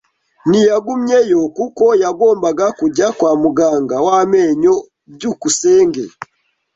Ntiyagumyeyo 0.49 1.41
kuko 1.57 1.85
yagombaga 2.03 2.65
kujya 2.79 3.07
kwa 3.17 3.31
muganga 3.41 3.95
w’amenyo. 4.05 4.75
byukusenge 5.13 6.03